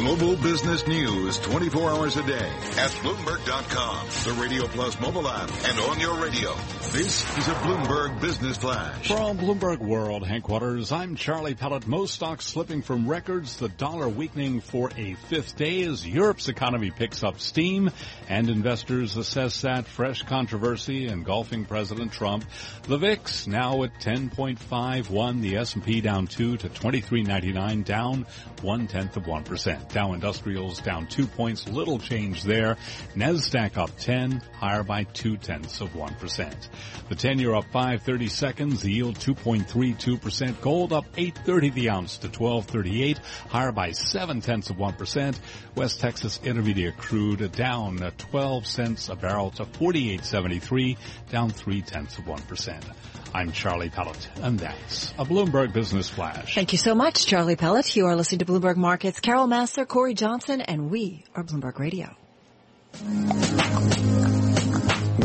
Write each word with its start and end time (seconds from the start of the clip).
Global 0.00 0.34
business 0.36 0.86
news 0.86 1.38
24 1.40 1.90
hours 1.90 2.16
a 2.16 2.22
day 2.22 2.32
at 2.32 2.90
Bloomberg.com, 3.02 4.06
the 4.24 4.40
Radio 4.40 4.66
Plus 4.66 4.98
mobile 4.98 5.28
app, 5.28 5.50
and 5.66 5.78
on 5.78 6.00
your 6.00 6.18
radio. 6.18 6.54
This 6.90 7.22
is 7.36 7.48
a 7.48 7.54
Bloomberg 7.56 8.18
Business 8.18 8.56
Flash. 8.56 9.08
From 9.08 9.36
Bloomberg 9.36 9.78
World 9.78 10.26
headquarters, 10.26 10.90
I'm 10.90 11.16
Charlie 11.16 11.54
Pellet. 11.54 11.86
Most 11.86 12.14
stocks 12.14 12.46
slipping 12.46 12.80
from 12.80 13.08
records, 13.08 13.58
the 13.58 13.68
dollar 13.68 14.08
weakening 14.08 14.62
for 14.62 14.90
a 14.96 15.14
fifth 15.28 15.56
day 15.56 15.82
as 15.82 16.08
Europe's 16.08 16.48
economy 16.48 16.90
picks 16.90 17.22
up 17.22 17.38
steam 17.38 17.90
and 18.26 18.48
investors 18.48 19.18
assess 19.18 19.60
that 19.60 19.86
fresh 19.86 20.22
controversy 20.22 21.08
engulfing 21.08 21.66
President 21.66 22.10
Trump. 22.10 22.46
The 22.84 22.96
VIX 22.96 23.46
now 23.48 23.82
at 23.82 24.00
10.51, 24.00 25.42
the 25.42 25.58
S&P 25.58 26.00
down 26.00 26.26
2 26.26 26.56
to 26.56 26.68
23.99, 26.70 27.84
down 27.84 28.26
one 28.62 28.86
tenth 28.86 29.18
of 29.18 29.24
1%. 29.24 29.89
Dow 29.92 30.12
Industrials 30.12 30.80
down 30.80 31.06
two 31.06 31.26
points, 31.26 31.68
little 31.68 31.98
change 31.98 32.42
there. 32.42 32.76
NASDAQ 33.14 33.76
up 33.76 33.90
10, 33.98 34.42
higher 34.54 34.82
by 34.82 35.04
two 35.04 35.36
tenths 35.36 35.80
of 35.80 35.90
1%. 35.90 36.68
The 37.08 37.14
10 37.14 37.38
year 37.38 37.54
up 37.54 37.64
530 37.72 38.28
seconds, 38.28 38.82
the 38.82 38.92
yield 38.92 39.16
2.32%. 39.16 40.60
Gold 40.60 40.92
up 40.92 41.06
830 41.16 41.70
the 41.70 41.90
ounce 41.90 42.18
to 42.18 42.28
1238, 42.28 43.18
higher 43.48 43.72
by 43.72 43.92
seven 43.92 44.40
tenths 44.40 44.70
of 44.70 44.76
1%. 44.76 45.38
West 45.74 46.00
Texas 46.00 46.40
Intermediate 46.44 46.96
crude 46.96 47.52
down 47.52 47.98
12 47.98 48.66
cents 48.66 49.08
a 49.08 49.16
barrel 49.16 49.50
to 49.52 49.64
48.73, 49.64 50.96
down 51.30 51.50
three 51.50 51.82
tenths 51.82 52.18
of 52.18 52.24
1%. 52.24 53.19
I'm 53.32 53.52
Charlie 53.52 53.90
Pellet, 53.90 54.28
and 54.42 54.58
that's 54.58 55.12
a 55.12 55.24
Bloomberg 55.24 55.72
Business 55.72 56.08
Flash. 56.08 56.54
Thank 56.54 56.72
you 56.72 56.78
so 56.78 56.94
much, 56.94 57.26
Charlie 57.26 57.56
Pellet. 57.56 57.94
You 57.94 58.06
are 58.06 58.16
listening 58.16 58.40
to 58.40 58.44
Bloomberg 58.44 58.76
Markets. 58.76 59.20
Carol 59.20 59.46
Massar, 59.46 59.86
Cory 59.86 60.14
Johnson, 60.14 60.60
and 60.60 60.90
we 60.90 61.24
are 61.34 61.44
Bloomberg 61.44 61.78
Radio. 61.78 62.16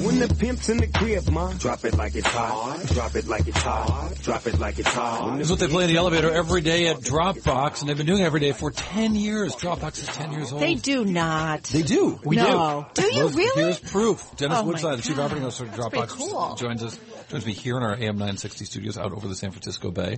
When 0.06 0.20
the 0.20 0.34
pimp's 0.36 0.70
in 0.70 0.78
the 0.78 0.88
crib, 0.88 1.28
ma, 1.30 1.52
drop 1.54 1.84
it 1.86 1.96
like 1.98 2.16
it's 2.16 2.28
hot. 2.28 2.86
Drop 2.88 3.16
it 3.16 3.28
like 3.28 3.48
it's 3.48 3.58
hot. 3.58 4.14
Drop 4.22 4.46
it 4.48 4.60
like 4.60 4.78
it's 4.80 4.94
hot. 4.94 5.38
This 5.38 5.48
is 5.48 5.52
what 5.52 5.60
they 5.60 5.68
play 5.68 5.86
in 5.86 5.90
the 5.90 5.98
elevator 5.98 6.32
every 6.32 6.62
day 6.62 6.88
at 6.88 6.98
Dropbox, 6.98 7.80
and 7.82 7.90
they've 7.90 7.98
been 7.98 8.06
doing 8.06 8.22
it 8.22 8.26
every 8.26 8.40
day 8.40 8.52
for 8.52 8.72
10 8.72 9.16
years. 9.16 9.56
Dropbox 9.56 9.98
is 10.04 10.08
10 10.08 10.32
years 10.34 10.52
old. 10.52 10.62
They 10.62 10.76
do 10.76 11.06
not. 11.06 11.64
They 11.64 11.82
do. 11.82 12.20
We 12.24 12.36
no. 12.36 12.88
do. 12.94 13.02
Do 13.02 13.08
you 13.08 13.14
Here's- 13.14 13.36
really? 13.36 13.62
Here's 13.64 13.80
proof. 13.80 14.32
Dennis 14.38 14.60
Oh 14.62 14.64
Woodside, 14.66 14.98
the 15.00 15.02
chief 15.04 15.16
God. 15.16 15.26
operating 15.26 15.46
officer 15.48 15.66
of 15.66 15.72
Dropbox, 15.72 16.10
cool. 16.10 16.56
joins 16.56 16.84
us 16.84 17.00
joins 17.30 17.46
me 17.46 17.54
here 17.54 17.76
in 17.78 17.84
our 17.84 17.94
AM 17.96 18.18
960 18.18 18.66
studios 18.66 18.98
out 18.98 19.12
over 19.12 19.28
the 19.28 19.36
San 19.36 19.52
Francisco 19.52 19.90
Bay. 19.92 20.18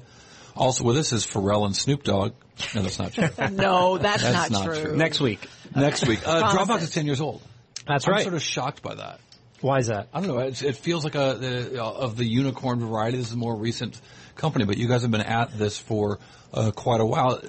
Also 0.56 0.84
with 0.84 0.98
us 0.98 1.14
is 1.14 1.26
Pharrell 1.26 1.66
and 1.66 1.76
Snoop 1.76 2.04
Dogg. 2.04 2.34
No, 2.76 2.82
that's 2.82 3.00
not 3.00 3.14
true. 3.14 3.30
No, 3.52 3.98
that's, 3.98 4.24
That's 4.24 4.50
not, 4.50 4.66
not 4.66 4.74
true. 4.76 4.84
true. 4.88 4.98
Next 4.98 5.22
week. 5.22 5.48
Next 5.76 6.06
week. 6.08 6.28
Uh, 6.28 6.52
Dropbox 6.52 6.82
is 6.82 6.90
10 6.90 7.06
years 7.06 7.22
old. 7.22 7.42
That's 7.88 8.08
I'm 8.08 8.14
right. 8.14 8.24
sort 8.24 8.34
of 8.34 8.42
shocked 8.42 8.82
by 8.82 8.96
that. 8.96 9.20
Why 9.68 9.80
is 9.80 9.88
that? 9.88 10.08
I 10.14 10.22
don't 10.22 10.30
know. 10.30 10.40
It, 10.40 10.64
it 10.64 10.78
feels 10.78 11.04
like 11.04 11.16
a 11.16 11.36
the, 11.38 11.84
uh, 11.84 11.92
of 11.92 12.16
the 12.16 12.24
unicorn 12.24 12.80
variety. 12.80 13.18
This 13.18 13.28
is 13.28 13.34
a 13.34 13.38
more 13.38 13.54
recent 13.54 14.00
company, 14.36 14.64
but 14.64 14.78
you 14.78 14.88
guys 14.88 15.02
have 15.02 15.12
been 15.12 15.20
at 15.20 15.58
this 15.58 15.78
for 15.78 16.20
uh, 16.54 16.72
quite 16.72 17.02
a 17.02 17.06
while. 17.06 17.42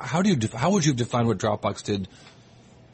How 0.00 0.22
do 0.22 0.30
you 0.30 0.34
def- 0.34 0.52
how 0.52 0.72
would 0.72 0.84
you 0.84 0.92
define 0.92 1.28
what 1.28 1.38
Dropbox 1.38 1.84
did 1.84 2.08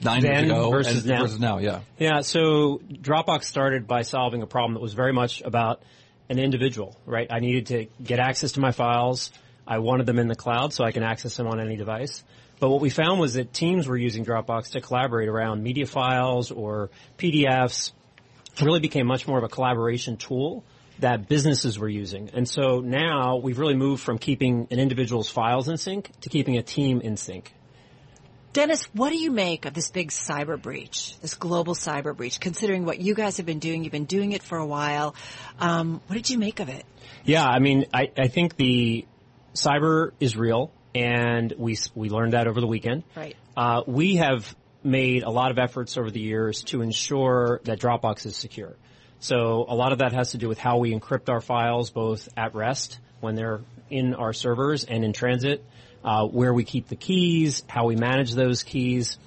nine 0.02 0.22
years 0.22 0.42
ago 0.42 0.70
versus 0.70 1.06
now? 1.06 1.22
Versus 1.22 1.40
now, 1.40 1.58
yeah. 1.60 1.80
Yeah, 1.98 2.20
so 2.20 2.82
Dropbox 2.92 3.44
started 3.44 3.86
by 3.86 4.02
solving 4.02 4.42
a 4.42 4.46
problem 4.46 4.74
that 4.74 4.80
was 4.80 4.92
very 4.92 5.14
much 5.14 5.40
about 5.40 5.82
an 6.28 6.38
individual, 6.38 6.94
right? 7.06 7.28
I 7.30 7.40
needed 7.40 7.66
to 7.68 7.86
get 8.04 8.18
access 8.18 8.52
to 8.52 8.60
my 8.60 8.72
files. 8.72 9.32
I 9.66 9.78
wanted 9.78 10.04
them 10.04 10.18
in 10.18 10.28
the 10.28 10.36
cloud 10.36 10.74
so 10.74 10.84
I 10.84 10.92
can 10.92 11.02
access 11.02 11.38
them 11.38 11.46
on 11.46 11.58
any 11.58 11.76
device. 11.76 12.22
But 12.60 12.68
what 12.68 12.82
we 12.82 12.90
found 12.90 13.18
was 13.18 13.32
that 13.34 13.54
teams 13.54 13.88
were 13.88 13.96
using 13.96 14.26
Dropbox 14.26 14.72
to 14.72 14.82
collaborate 14.82 15.28
around 15.28 15.62
media 15.62 15.86
files 15.86 16.50
or 16.50 16.90
PDFs. 17.16 17.92
Really 18.60 18.80
became 18.80 19.06
much 19.06 19.26
more 19.26 19.38
of 19.38 19.44
a 19.44 19.48
collaboration 19.48 20.16
tool 20.16 20.64
that 20.98 21.28
businesses 21.28 21.78
were 21.78 21.88
using. 21.88 22.30
And 22.34 22.48
so 22.48 22.80
now 22.80 23.36
we've 23.36 23.58
really 23.58 23.74
moved 23.74 24.02
from 24.02 24.18
keeping 24.18 24.68
an 24.70 24.78
individual's 24.78 25.28
files 25.28 25.68
in 25.68 25.76
sync 25.76 26.10
to 26.20 26.28
keeping 26.28 26.56
a 26.58 26.62
team 26.62 27.00
in 27.00 27.16
sync. 27.16 27.52
Dennis, 28.52 28.84
what 28.92 29.10
do 29.10 29.16
you 29.16 29.30
make 29.30 29.64
of 29.64 29.72
this 29.72 29.90
big 29.90 30.10
cyber 30.10 30.60
breach, 30.60 31.18
this 31.20 31.34
global 31.34 31.74
cyber 31.74 32.14
breach, 32.14 32.38
considering 32.38 32.84
what 32.84 33.00
you 33.00 33.14
guys 33.14 33.38
have 33.38 33.46
been 33.46 33.60
doing? 33.60 33.82
You've 33.82 33.92
been 33.92 34.04
doing 34.04 34.32
it 34.32 34.42
for 34.42 34.58
a 34.58 34.66
while. 34.66 35.14
Um, 35.58 36.02
what 36.06 36.16
did 36.16 36.28
you 36.28 36.38
make 36.38 36.60
of 36.60 36.68
it? 36.68 36.84
Yeah, 37.24 37.44
I 37.44 37.60
mean, 37.60 37.86
I, 37.94 38.10
I 38.18 38.28
think 38.28 38.56
the 38.56 39.06
cyber 39.54 40.12
is 40.20 40.36
real, 40.36 40.70
and 40.94 41.52
we 41.56 41.78
we 41.94 42.10
learned 42.10 42.34
that 42.34 42.46
over 42.46 42.60
the 42.60 42.66
weekend. 42.66 43.04
Right. 43.16 43.36
Uh, 43.56 43.82
we 43.86 44.16
have 44.16 44.54
made 44.84 45.22
a 45.22 45.30
lot 45.30 45.50
of 45.50 45.58
efforts 45.58 45.96
over 45.96 46.10
the 46.10 46.20
years 46.20 46.62
to 46.64 46.82
ensure 46.82 47.60
that 47.64 47.78
Dropbox 47.78 48.26
is 48.26 48.36
secure. 48.36 48.74
So 49.20 49.64
a 49.68 49.74
lot 49.74 49.92
of 49.92 49.98
that 49.98 50.12
has 50.12 50.32
to 50.32 50.38
do 50.38 50.48
with 50.48 50.58
how 50.58 50.78
we 50.78 50.92
encrypt 50.92 51.28
our 51.28 51.40
files, 51.40 51.90
both 51.90 52.28
at 52.36 52.54
rest 52.54 52.98
when 53.20 53.36
they're 53.36 53.60
in 53.88 54.14
our 54.14 54.32
servers 54.32 54.84
and 54.84 55.04
in 55.04 55.12
transit, 55.12 55.64
uh, 56.02 56.26
where 56.26 56.52
we 56.52 56.64
keep 56.64 56.88
the 56.88 56.96
keys, 56.96 57.62
how 57.68 57.86
we 57.86 57.94
manage 57.94 58.32
those 58.34 58.64
keys, 58.64 59.18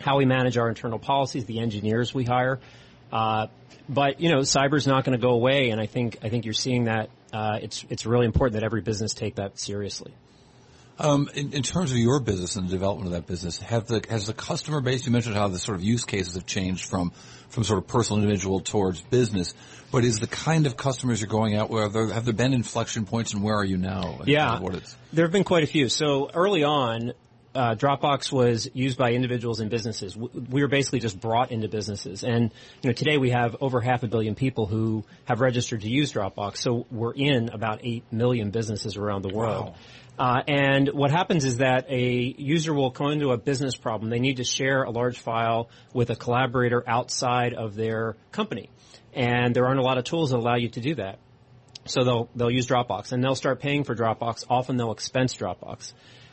how 0.00 0.16
we 0.16 0.24
manage 0.24 0.56
our 0.56 0.68
internal 0.68 0.98
policies, 0.98 1.44
the 1.44 1.60
engineers 1.60 2.12
we 2.12 2.24
hire. 2.24 2.58
Uh, 3.12 3.46
but 3.88 4.20
you 4.20 4.28
know, 4.28 4.42
cyber's 4.42 4.86
not 4.86 5.04
going 5.04 5.18
to 5.18 5.22
go 5.22 5.32
away, 5.32 5.70
and 5.70 5.80
I 5.80 5.86
think 5.86 6.18
I 6.22 6.28
think 6.28 6.44
you're 6.44 6.54
seeing 6.54 6.84
that. 6.84 7.10
Uh, 7.32 7.58
it's 7.62 7.84
it's 7.88 8.06
really 8.06 8.26
important 8.26 8.54
that 8.54 8.64
every 8.64 8.80
business 8.80 9.14
take 9.14 9.36
that 9.36 9.58
seriously. 9.58 10.12
Um, 11.00 11.30
in, 11.34 11.52
in 11.52 11.62
terms 11.62 11.92
of 11.92 11.96
your 11.96 12.18
business 12.18 12.56
and 12.56 12.68
the 12.68 12.72
development 12.72 13.06
of 13.06 13.12
that 13.12 13.26
business, 13.26 13.58
have 13.58 13.86
the 13.86 14.04
has 14.10 14.26
the 14.26 14.32
customer 14.32 14.80
base? 14.80 15.06
You 15.06 15.12
mentioned 15.12 15.36
how 15.36 15.48
the 15.48 15.58
sort 15.58 15.76
of 15.76 15.84
use 15.84 16.04
cases 16.04 16.34
have 16.34 16.46
changed 16.46 16.86
from 16.86 17.12
from 17.50 17.64
sort 17.64 17.78
of 17.78 17.86
personal 17.86 18.20
individual 18.20 18.60
towards 18.60 19.00
business. 19.00 19.54
But 19.90 20.04
is 20.04 20.18
the 20.18 20.26
kind 20.26 20.66
of 20.66 20.76
customers 20.76 21.20
you're 21.20 21.28
going 21.28 21.54
out 21.54 21.70
with? 21.70 21.92
There, 21.92 22.08
have 22.08 22.24
there 22.24 22.34
been 22.34 22.52
inflection 22.52 23.06
points, 23.06 23.32
and 23.32 23.42
where 23.42 23.56
are 23.56 23.64
you 23.64 23.76
now? 23.76 24.20
Yeah, 24.26 24.60
what 24.60 24.74
it's 24.74 24.96
there 25.12 25.24
have 25.24 25.32
been 25.32 25.44
quite 25.44 25.62
a 25.62 25.68
few. 25.68 25.88
So 25.88 26.30
early 26.34 26.64
on, 26.64 27.12
uh, 27.58 27.74
Dropbox 27.74 28.30
was 28.30 28.70
used 28.72 28.96
by 28.96 29.10
individuals 29.10 29.58
and 29.58 29.68
businesses. 29.68 30.16
We 30.16 30.62
were 30.62 30.68
basically 30.68 31.00
just 31.00 31.20
brought 31.20 31.50
into 31.50 31.66
businesses, 31.66 32.22
and 32.22 32.52
you 32.82 32.90
know 32.90 32.92
today 32.92 33.18
we 33.18 33.30
have 33.30 33.56
over 33.60 33.80
half 33.80 34.04
a 34.04 34.06
billion 34.06 34.36
people 34.36 34.66
who 34.66 35.04
have 35.24 35.40
registered 35.40 35.80
to 35.80 35.88
use 35.88 36.12
Dropbox. 36.12 36.58
So 36.58 36.86
we're 36.88 37.14
in 37.14 37.48
about 37.48 37.80
eight 37.82 38.04
million 38.12 38.50
businesses 38.50 38.96
around 38.96 39.22
the 39.22 39.34
world. 39.34 39.74
Uh, 40.16 40.42
and 40.46 40.88
what 40.88 41.10
happens 41.10 41.44
is 41.44 41.56
that 41.56 41.86
a 41.90 42.34
user 42.38 42.72
will 42.72 42.92
come 42.92 43.10
into 43.10 43.32
a 43.32 43.36
business 43.36 43.74
problem. 43.74 44.08
They 44.08 44.20
need 44.20 44.36
to 44.36 44.44
share 44.44 44.84
a 44.84 44.90
large 44.90 45.18
file 45.18 45.68
with 45.92 46.10
a 46.10 46.16
collaborator 46.16 46.84
outside 46.86 47.54
of 47.54 47.74
their 47.74 48.16
company. 48.30 48.70
And 49.14 49.54
there 49.54 49.66
aren't 49.66 49.80
a 49.80 49.82
lot 49.82 49.98
of 49.98 50.04
tools 50.04 50.30
that 50.30 50.36
allow 50.36 50.56
you 50.56 50.68
to 50.70 50.80
do 50.80 50.94
that. 50.96 51.18
So 51.86 52.04
they'll 52.04 52.28
they'll 52.36 52.52
use 52.52 52.68
Dropbox 52.68 53.10
and 53.10 53.24
they'll 53.24 53.34
start 53.34 53.60
paying 53.60 53.82
for 53.82 53.96
Dropbox. 53.96 54.44
Often 54.48 54.76
they'll 54.76 54.92
expense 54.92 55.36
Dropbox. 55.36 55.92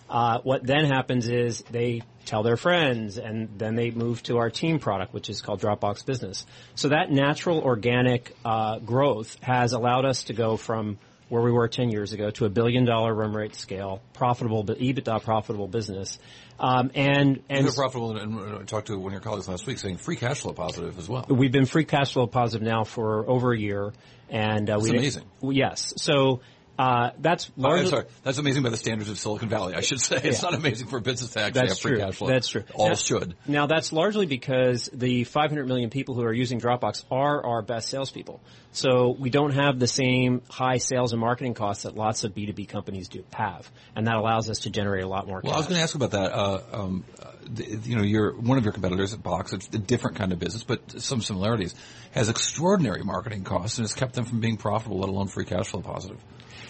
Uh, 0.09 0.39
what 0.43 0.66
then 0.66 0.85
happens 0.85 1.27
is 1.27 1.63
they 1.71 2.01
tell 2.25 2.43
their 2.43 2.57
friends, 2.57 3.17
and 3.17 3.49
then 3.57 3.75
they 3.75 3.91
move 3.91 4.21
to 4.23 4.38
our 4.38 4.49
team 4.49 4.79
product, 4.79 5.13
which 5.13 5.29
is 5.29 5.41
called 5.41 5.61
Dropbox 5.61 6.05
Business. 6.05 6.45
So 6.75 6.89
that 6.89 7.11
natural 7.11 7.59
organic 7.59 8.35
uh, 8.43 8.79
growth 8.79 9.38
has 9.41 9.73
allowed 9.73 10.05
us 10.05 10.25
to 10.25 10.33
go 10.33 10.57
from 10.57 10.97
where 11.29 11.41
we 11.41 11.51
were 11.51 11.67
10 11.67 11.89
years 11.89 12.13
ago 12.13 12.29
to 12.31 12.45
a 12.45 12.49
billion 12.49 12.85
dollar 12.85 13.13
run 13.13 13.33
rate 13.33 13.55
scale, 13.55 14.01
profitable, 14.13 14.63
but 14.63 14.77
EBITDA 14.77 15.23
profitable 15.23 15.67
business. 15.67 16.19
Um, 16.59 16.91
and, 16.95 17.41
and 17.49 17.66
You're 17.66 17.73
profitable, 17.73 18.16
and, 18.16 18.39
and 18.39 18.57
I 18.59 18.63
talked 18.63 18.87
to 18.87 18.97
one 18.97 19.07
of 19.07 19.13
your 19.13 19.22
colleagues 19.22 19.47
last 19.47 19.66
week 19.66 19.77
saying 19.79 19.97
free 19.97 20.16
cash 20.16 20.41
flow 20.41 20.53
positive 20.53 20.97
as 20.97 21.09
well. 21.09 21.25
We've 21.27 21.51
been 21.51 21.66
free 21.66 21.85
cash 21.85 22.13
flow 22.13 22.27
positive 22.27 22.66
now 22.66 22.83
for 22.83 23.27
over 23.27 23.53
a 23.53 23.57
year, 23.57 23.91
and 24.29 24.69
uh, 24.69 24.79
we 24.81 24.91
amazing. 24.91 25.23
Yes, 25.41 25.93
so 25.97 26.41
uh, 26.78 27.12
that's 27.19 27.47
Oh, 27.50 27.53
I'm 27.58 27.63
largely. 27.63 27.90
sorry. 27.90 28.06
That's 28.24 28.38
amazing 28.38 28.63
by 28.63 28.69
the 28.69 28.78
standards 28.78 29.09
of 29.09 29.18
Silicon 29.18 29.50
Valley, 29.50 29.75
I 29.75 29.81
should 29.81 30.02
say. 30.02 30.18
It's 30.24 30.41
Yeah. 30.44 30.50
not 30.50 30.59
amazing 30.59 30.88
for 30.88 30.97
a 30.97 31.02
business 31.02 31.31
to 31.31 31.41
actually 31.41 31.62
That's 31.62 31.74
have 31.74 31.80
free 31.80 31.91
true. 31.91 31.99
cash 31.99 32.16
flow. 32.16 32.28
That's 32.28 32.47
true. 32.47 32.64
All 32.73 32.90
Now- 32.90 32.96
should. 32.96 33.35
Now 33.47 33.66
that's 33.67 33.94
largely 33.94 34.26
because 34.26 34.90
the 34.94 35.23
500 35.23 35.67
million 35.67 35.90
people 35.90 36.16
who 36.16 36.23
are 36.23 36.34
using 36.34 36.59
Dropbox 36.59 37.03
are 37.11 37.46
our 37.46 37.61
best 37.61 37.90
salespeople. 37.90 38.41
So 38.72 39.16
we 39.17 39.29
don't 39.29 39.52
have 39.53 39.79
the 39.79 39.88
same 39.88 40.41
high 40.49 40.78
sales 40.79 41.14
and 41.14 41.22
marketing 41.22 41.53
costs 41.53 41.84
that 41.84 41.96
lots 41.96 42.26
of 42.26 42.34
B2B 42.35 42.67
companies 42.67 43.08
do 43.08 43.23
have, 43.34 43.72
and 43.96 44.08
that 44.08 44.16
allows 44.16 44.49
us 44.49 44.59
to 44.59 44.70
generate 44.70 45.05
a 45.05 45.08
lot 45.08 45.28
more. 45.28 45.40
Well, 45.41 45.53
I 45.53 45.58
was 45.58 45.67
going 45.67 45.78
to 45.78 45.82
ask 45.84 45.96
about 45.96 46.11
that. 46.11 46.34
Uh, 46.34 46.59
um, 46.73 47.05
you 47.85 47.96
know, 47.96 48.02
your 48.03 48.34
one 48.35 48.58
of 48.58 48.66
your 48.66 48.73
competitors 48.73 49.14
at 49.14 49.23
Box, 49.23 49.53
it's 49.53 49.67
a 49.67 49.78
different 49.78 50.17
kind 50.17 50.34
of 50.34 50.40
business, 50.40 50.64
but 50.64 51.02
some 51.02 51.22
similarities, 51.22 51.73
has 52.11 52.28
extraordinary 52.28 53.02
marketing 53.03 53.44
costs 53.46 53.78
and 53.78 53.84
has 53.85 53.94
kept 53.94 54.14
them 54.16 54.26
from 54.26 54.41
being 54.41 54.58
profitable, 54.58 54.99
let 54.99 55.08
alone 55.09 55.28
free 55.28 55.46
cash 55.46 55.67
flow 55.67 55.82
positive. 55.82 56.17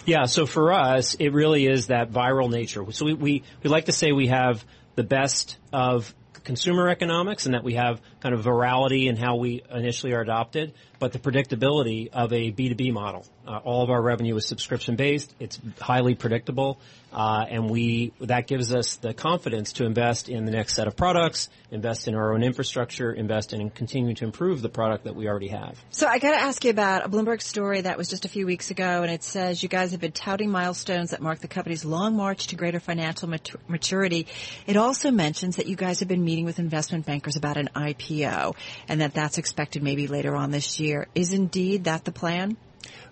Yeah, 0.04 0.26
so 0.26 0.46
for 0.46 0.72
us, 0.72 1.14
it 1.14 1.32
really 1.32 1.66
is 1.66 1.88
that 1.88 2.10
viral 2.10 2.50
nature. 2.50 2.84
So 2.92 3.06
we, 3.06 3.14
we, 3.14 3.42
we 3.62 3.70
like 3.70 3.86
to 3.86 3.92
say 3.92 4.12
we 4.12 4.28
have 4.28 4.64
the 4.94 5.02
best 5.02 5.58
of 5.72 6.14
consumer 6.44 6.88
economics 6.88 7.46
and 7.46 7.54
that 7.54 7.64
we 7.64 7.74
have 7.74 8.00
kind 8.26 8.34
of 8.34 8.44
virality 8.44 9.06
in 9.06 9.14
how 9.14 9.36
we 9.36 9.62
initially 9.70 10.12
are 10.12 10.20
adopted, 10.20 10.74
but 10.98 11.12
the 11.12 11.18
predictability 11.20 12.08
of 12.12 12.32
a 12.32 12.50
B2B 12.50 12.92
model. 12.92 13.24
Uh, 13.46 13.58
all 13.58 13.84
of 13.84 13.90
our 13.90 14.02
revenue 14.02 14.34
is 14.34 14.44
subscription 14.44 14.96
based. 14.96 15.32
It's 15.38 15.60
highly 15.80 16.16
predictable. 16.16 16.80
Uh, 17.12 17.46
and 17.48 17.70
we, 17.70 18.12
that 18.20 18.46
gives 18.46 18.74
us 18.74 18.96
the 18.96 19.14
confidence 19.14 19.74
to 19.74 19.86
invest 19.86 20.28
in 20.28 20.44
the 20.44 20.50
next 20.50 20.74
set 20.74 20.86
of 20.86 20.96
products, 20.96 21.48
invest 21.70 22.08
in 22.08 22.14
our 22.14 22.34
own 22.34 22.42
infrastructure, 22.42 23.10
invest 23.12 23.52
in 23.52 23.70
continuing 23.70 24.16
to 24.16 24.24
improve 24.24 24.60
the 24.60 24.68
product 24.68 25.04
that 25.04 25.14
we 25.14 25.28
already 25.28 25.48
have. 25.48 25.82
So 25.90 26.06
I 26.08 26.18
got 26.18 26.32
to 26.32 26.40
ask 26.40 26.64
you 26.64 26.70
about 26.70 27.06
a 27.06 27.08
Bloomberg 27.08 27.40
story 27.40 27.80
that 27.80 27.96
was 27.96 28.08
just 28.08 28.24
a 28.26 28.28
few 28.28 28.44
weeks 28.44 28.70
ago, 28.70 29.02
and 29.02 29.10
it 29.10 29.22
says 29.22 29.62
you 29.62 29.68
guys 29.68 29.92
have 29.92 30.00
been 30.00 30.12
touting 30.12 30.50
milestones 30.50 31.10
that 31.10 31.22
mark 31.22 31.38
the 31.38 31.48
company's 31.48 31.84
long 31.84 32.16
march 32.16 32.48
to 32.48 32.56
greater 32.56 32.80
financial 32.80 33.32
maturity. 33.68 34.26
It 34.66 34.76
also 34.76 35.10
mentions 35.10 35.56
that 35.56 35.66
you 35.66 35.76
guys 35.76 36.00
have 36.00 36.08
been 36.08 36.24
meeting 36.24 36.44
with 36.44 36.58
investment 36.58 37.06
bankers 37.06 37.36
about 37.36 37.56
an 37.56 37.70
IPO, 37.74 38.15
and 38.24 39.00
that 39.00 39.14
that's 39.14 39.38
expected 39.38 39.82
maybe 39.82 40.06
later 40.06 40.34
on 40.34 40.50
this 40.50 40.80
year. 40.80 41.06
Is 41.14 41.32
indeed 41.32 41.84
that 41.84 42.04
the 42.04 42.12
plan? 42.12 42.56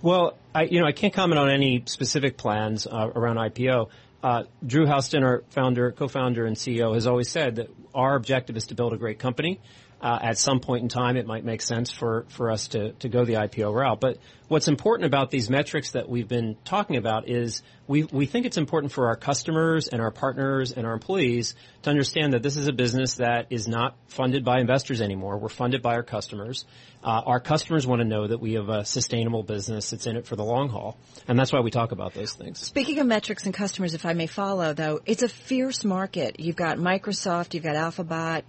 Well, 0.03 0.37
I, 0.55 0.65
you 0.65 0.81
know, 0.81 0.87
I 0.87 0.93
can't 0.93 1.15
comment 1.15 1.39
on 1.39 1.51
any 1.51 1.83
specific 1.87 2.37
plans 2.37 2.87
uh, 2.87 3.11
around 3.15 3.37
IPO. 3.37 3.91
Uh, 4.23 4.45
Drew 4.65 4.87
Houston, 4.87 5.23
our 5.23 5.43
founder, 5.51 5.93
co-founder, 5.93 6.47
and 6.47 6.56
CEO, 6.56 6.95
has 6.95 7.06
always 7.06 7.29
said 7.29 7.56
that 7.56 7.69
our 7.95 8.15
objective 8.15 8.56
is 8.56 8.69
to 8.69 8.75
build 8.75 8.93
a 8.93 8.97
great 8.97 9.19
company. 9.19 9.61
Uh, 10.05 10.19
at 10.21 10.37
some 10.37 10.61
point 10.61 10.83
in 10.83 10.89
time, 10.91 11.17
it 11.17 11.27
might 11.27 11.47
make 11.47 11.62
sense 11.62 11.91
for, 11.91 12.27
for 12.29 12.51
us 12.51 12.69
to, 12.69 12.93
to 12.93 13.09
go 13.09 13.25
the 13.25 13.33
IPO 13.33 13.73
route. 13.73 14.01
But 14.01 14.19
what's 14.49 14.69
important 14.69 15.06
about 15.06 15.31
these 15.31 15.49
metrics 15.49 15.93
that 15.93 16.11
we've 16.11 16.29
been 16.29 16.59
talking 16.62 16.97
about 16.97 17.27
is 17.27 17.62
we, 17.87 18.05
we 18.05 18.27
think 18.27 18.45
it's 18.45 18.59
important 18.59 18.93
for 18.93 19.06
our 19.06 19.17
customers 19.17 19.89
and 19.89 20.03
our 20.03 20.11
partners 20.11 20.73
and 20.73 20.87
our 20.87 20.93
employees 20.93 21.55
to 21.85 21.91
understand 21.91 22.35
that 22.35 22.43
this 22.43 22.59
is 22.59 22.69
a 22.69 22.73
business 22.75 23.15
that 23.15 23.47
is 23.49 23.67
not 23.67 23.97
funded 24.09 24.45
by 24.45 24.61
investors 24.61 25.01
anymore. 25.01 25.39
We're 25.39 25.49
funded 25.49 25.81
by 25.81 25.95
our 25.95 26.03
customers. 26.03 26.67
Uh, 27.03 27.23
our 27.25 27.41
customers 27.41 27.87
want 27.87 28.03
to 28.03 28.06
know 28.06 28.27
that 28.27 28.41
we 28.41 28.55
have 28.55 28.69
a 28.69 28.85
sustainable 28.85 29.43
business 29.43 29.89
that's 29.89 30.06
in 30.06 30.19
it 30.19 30.27
for 30.27 30.37
the 30.37 30.45
long 30.45 30.69
haul. 30.69 30.99
And 31.27 31.39
that's 31.39 31.51
why 31.51 31.61
we 31.61 31.71
talk 31.71 31.93
about 31.93 32.12
those 32.12 32.35
things. 32.35 32.59
Speaking 32.59 32.99
of 32.99 33.06
metrics 33.06 33.47
and 33.47 33.55
customers, 33.55 33.95
if 33.95 34.05
I 34.05 34.12
may 34.12 34.27
follow 34.27 34.75
though, 34.75 35.01
it's 35.06 35.23
a 35.23 35.31
fierce 35.31 35.83
market. 35.83 36.41
You've 36.41 36.56
got 36.56 36.77
Microsoft, 36.77 37.55
you've 37.55 37.65
got 37.65 37.77
Alphabet, 37.77 38.45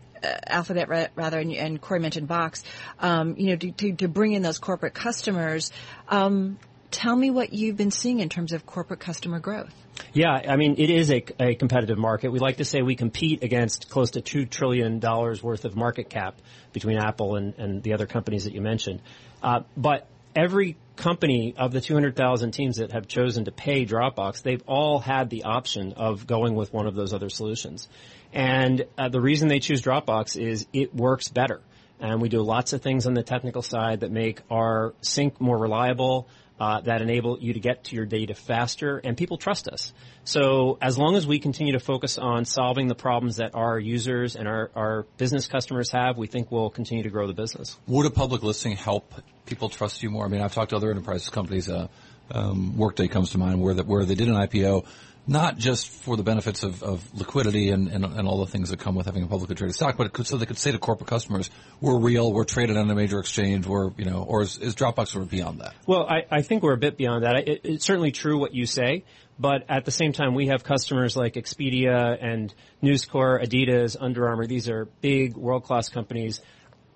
Alphabet 0.47 1.11
rather, 1.15 1.39
and, 1.39 1.51
and, 1.53 1.81
Cory 1.81 1.99
mentioned 1.99 2.27
Box, 2.27 2.63
um, 2.99 3.35
you 3.37 3.47
know, 3.47 3.55
to, 3.55 3.71
to, 3.71 3.93
to, 3.93 4.07
bring 4.07 4.33
in 4.33 4.41
those 4.41 4.59
corporate 4.59 4.93
customers. 4.93 5.71
Um, 6.07 6.57
tell 6.91 7.15
me 7.15 7.29
what 7.29 7.53
you've 7.53 7.77
been 7.77 7.91
seeing 7.91 8.19
in 8.19 8.29
terms 8.29 8.53
of 8.53 8.65
corporate 8.65 8.99
customer 8.99 9.39
growth. 9.39 9.73
Yeah, 10.13 10.31
I 10.31 10.55
mean, 10.55 10.75
it 10.77 10.89
is 10.89 11.11
a, 11.11 11.23
a, 11.39 11.55
competitive 11.55 11.97
market. 11.97 12.31
We 12.31 12.39
like 12.39 12.57
to 12.57 12.65
say 12.65 12.81
we 12.81 12.95
compete 12.95 13.43
against 13.43 13.89
close 13.89 14.11
to 14.11 14.21
$2 14.21 14.49
trillion 14.49 14.99
worth 14.99 15.65
of 15.65 15.75
market 15.75 16.09
cap 16.09 16.35
between 16.73 16.97
Apple 16.97 17.35
and, 17.35 17.53
and 17.57 17.83
the 17.83 17.93
other 17.93 18.05
companies 18.05 18.45
that 18.45 18.53
you 18.53 18.61
mentioned. 18.61 19.01
Uh, 19.41 19.61
but 19.77 20.07
every 20.35 20.77
company 20.95 21.53
of 21.57 21.71
the 21.71 21.81
200,000 21.81 22.51
teams 22.51 22.77
that 22.77 22.91
have 22.91 23.07
chosen 23.07 23.45
to 23.45 23.51
pay 23.51 23.85
Dropbox, 23.85 24.41
they've 24.41 24.63
all 24.67 24.99
had 24.99 25.29
the 25.29 25.43
option 25.43 25.93
of 25.93 26.27
going 26.27 26.55
with 26.55 26.73
one 26.73 26.87
of 26.87 26.95
those 26.95 27.13
other 27.13 27.29
solutions. 27.29 27.87
And 28.33 28.85
uh, 28.97 29.09
the 29.09 29.21
reason 29.21 29.47
they 29.47 29.59
choose 29.59 29.81
Dropbox 29.81 30.37
is 30.37 30.67
it 30.73 30.93
works 30.93 31.29
better. 31.29 31.61
And 31.99 32.21
we 32.21 32.27
do 32.27 32.41
lots 32.41 32.73
of 32.73 32.81
things 32.81 33.07
on 33.07 33.13
the 33.13 33.23
technical 33.23 33.61
side 33.61 34.01
that 34.01 34.11
make 34.11 34.41
our 34.51 34.93
sync 35.01 35.39
more 35.39 35.57
reliable, 35.57 36.27
uh, 36.59 36.81
that 36.81 37.01
enable 37.01 37.39
you 37.39 37.53
to 37.53 37.59
get 37.59 37.85
to 37.85 37.95
your 37.95 38.05
data 38.05 38.33
faster, 38.33 38.97
and 38.97 39.15
people 39.15 39.37
trust 39.37 39.67
us. 39.67 39.93
So 40.25 40.77
as 40.81 40.97
long 40.97 41.15
as 41.15 41.25
we 41.25 41.39
continue 41.39 41.73
to 41.73 41.79
focus 41.79 42.17
on 42.17 42.45
solving 42.45 42.87
the 42.87 42.95
problems 42.95 43.37
that 43.37 43.55
our 43.55 43.79
users 43.79 44.35
and 44.35 44.47
our, 44.47 44.71
our 44.75 45.03
business 45.17 45.47
customers 45.47 45.91
have, 45.91 46.17
we 46.17 46.27
think 46.27 46.51
we'll 46.51 46.69
continue 46.69 47.03
to 47.03 47.09
grow 47.09 47.27
the 47.27 47.33
business. 47.33 47.77
Would 47.87 48.05
a 48.05 48.09
public 48.09 48.43
listing 48.43 48.75
help 48.75 49.13
people 49.45 49.69
trust 49.69 50.03
you 50.03 50.09
more? 50.09 50.25
I 50.25 50.27
mean, 50.27 50.41
I've 50.41 50.53
talked 50.53 50.71
to 50.71 50.75
other 50.75 50.91
enterprise 50.91 51.29
companies. 51.29 51.69
Uh, 51.69 51.87
um, 52.31 52.77
Workday 52.77 53.07
comes 53.07 53.31
to 53.31 53.37
mind, 53.37 53.61
where 53.61 53.75
that 53.75 53.85
where 53.85 54.03
they 54.05 54.15
did 54.15 54.27
an 54.27 54.35
IPO 54.35 54.85
not 55.27 55.57
just 55.57 55.89
for 55.89 56.17
the 56.17 56.23
benefits 56.23 56.63
of, 56.63 56.83
of 56.83 57.13
liquidity 57.13 57.69
and, 57.71 57.87
and, 57.87 58.05
and, 58.05 58.27
all 58.27 58.39
the 58.45 58.51
things 58.51 58.69
that 58.69 58.79
come 58.79 58.95
with 58.95 59.07
having 59.07 59.23
a 59.23 59.27
publicly 59.27 59.55
traded 59.55 59.75
stock, 59.75 59.97
but 59.97 60.13
could, 60.13 60.27
so 60.27 60.37
they 60.37 60.45
could 60.45 60.57
say 60.57 60.71
to 60.71 60.77
corporate 60.77 61.09
customers, 61.09 61.49
we're 61.81 61.97
real, 61.97 62.31
we're 62.31 62.43
traded 62.43 62.77
on 62.77 62.89
a 62.89 62.95
major 62.95 63.19
exchange, 63.19 63.65
we're, 63.65 63.91
you 63.97 64.05
know, 64.05 64.23
or 64.23 64.43
is, 64.43 64.57
is 64.59 64.75
Dropbox 64.75 65.07
sort 65.07 65.23
of 65.23 65.31
beyond 65.31 65.61
that? 65.61 65.73
Well, 65.87 66.05
I, 66.07 66.25
I 66.29 66.41
think 66.41 66.61
we're 66.61 66.73
a 66.73 66.77
bit 66.77 66.97
beyond 66.97 67.23
that. 67.23 67.47
It, 67.47 67.61
it's 67.63 67.85
certainly 67.85 68.11
true 68.11 68.37
what 68.37 68.53
you 68.53 68.65
say, 68.65 69.03
but 69.39 69.65
at 69.67 69.85
the 69.85 69.91
same 69.91 70.13
time, 70.13 70.35
we 70.35 70.47
have 70.47 70.63
customers 70.63 71.17
like 71.17 71.33
Expedia 71.33 72.17
and 72.21 72.53
News 72.81 73.05
Corp, 73.05 73.41
Adidas, 73.41 73.97
Under 73.99 74.27
Armour. 74.27 74.45
These 74.45 74.69
are 74.69 74.85
big 75.01 75.35
world-class 75.35 75.89
companies. 75.89 76.41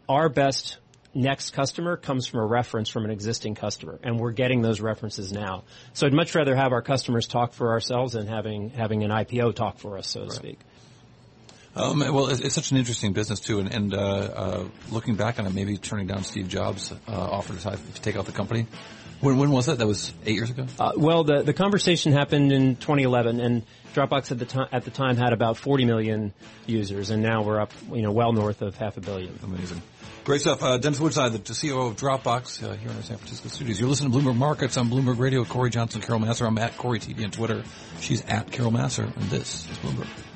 Our 0.08 0.30
best 0.30 0.78
next 1.14 1.52
customer 1.52 1.98
comes 1.98 2.28
from 2.28 2.40
a 2.40 2.46
reference 2.46 2.90
from 2.90 3.06
an 3.06 3.12
existing 3.12 3.56
customer, 3.56 4.00
and 4.04 4.20
we're 4.20 4.32
getting 4.32 4.62
those 4.62 4.82
references 4.82 5.32
now. 5.32 5.64
So 5.94 6.08
I'd 6.08 6.14
much 6.14 6.36
rather 6.36 6.56
have 6.56 6.72
our 6.72 6.82
customers 6.82 7.28
talk 7.28 7.54
for 7.54 7.72
ourselves 7.72 8.14
than 8.14 8.28
having 8.28 8.70
having 8.70 9.04
an 9.04 9.12
IPO 9.12 9.56
talk 9.56 9.80
for 9.80 9.98
us, 9.98 10.08
so 10.08 10.26
to 10.26 10.32
speak. 10.32 10.60
Um, 11.76 12.00
well, 12.00 12.28
it's, 12.28 12.42
it's, 12.42 12.56
such 12.56 12.72
an 12.72 12.78
interesting 12.78 13.14
business 13.14 13.40
too, 13.40 13.60
and, 13.60 13.74
and 13.74 13.94
uh, 13.94 13.98
uh, 13.98 14.68
looking 14.90 15.16
back 15.16 15.40
on 15.40 15.46
it, 15.46 15.54
maybe 15.54 15.78
turning 15.78 16.08
down 16.08 16.24
Steve 16.24 16.48
Jobs' 16.48 16.92
uh, 16.92 16.96
offer 17.08 17.54
to, 17.54 17.78
to, 17.78 18.02
take 18.02 18.16
out 18.16 18.26
the 18.26 18.32
company. 18.32 18.66
When, 19.22 19.38
when 19.38 19.52
was 19.52 19.68
that? 19.68 19.78
That 19.78 19.88
was 19.88 20.12
eight 20.26 20.34
years 20.34 20.50
ago. 20.50 20.66
Uh, 20.80 20.94
well, 20.98 21.24
the 21.24 21.44
the 21.44 21.54
conversation 21.54 22.12
happened 22.12 22.52
in 22.52 22.76
2011, 22.76 23.40
and 23.40 23.64
Dropbox 23.94 24.32
at 24.32 24.40
the 24.40 24.46
time 24.46 24.68
at 24.72 24.84
the 24.84 24.92
time 24.92 25.16
had 25.16 25.32
about 25.32 25.58
40 25.58 25.86
million 25.86 26.34
users, 26.66 27.12
and 27.12 27.22
now 27.22 27.44
we're 27.44 27.60
up, 27.60 27.72
you 27.92 28.02
know, 28.02 28.12
well 28.12 28.34
north 28.34 28.62
of 28.62 28.76
half 28.76 28.98
a 28.98 29.02
billion. 29.02 29.38
Amazing. 29.44 29.82
Great 30.30 30.42
stuff. 30.42 30.62
Uh, 30.62 30.78
Dennis 30.78 31.00
Woodside, 31.00 31.32
the 31.32 31.40
CEO 31.40 31.90
of 31.90 31.96
Dropbox 31.96 32.64
uh, 32.64 32.76
here 32.76 32.92
in 32.92 32.96
our 32.96 33.02
San 33.02 33.18
Francisco 33.18 33.50
studios. 33.50 33.80
You're 33.80 33.90
listening 33.90 34.12
to 34.12 34.18
Bloomberg 34.20 34.36
Markets 34.36 34.78
on 34.78 34.88
Bloomberg 34.88 35.18
Radio 35.18 35.44
Cory 35.44 35.72
Johnson, 35.72 36.02
Carol 36.02 36.22
Massar. 36.22 36.46
I'm 36.46 36.60
at 36.60 36.78
Cory 36.78 37.00
TV 37.00 37.24
on 37.24 37.32
Twitter. 37.32 37.64
She's 38.00 38.24
at 38.26 38.52
Carol 38.52 38.70
Massar, 38.70 39.06
and 39.06 39.30
this 39.32 39.68
is 39.68 39.78
Bloomberg. 39.80 40.29